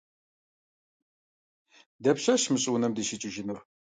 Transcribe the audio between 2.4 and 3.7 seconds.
мы щӀыунэм дыщикӀыжынур?